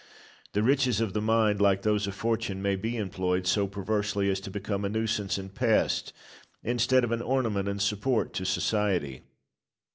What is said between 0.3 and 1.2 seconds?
The riches of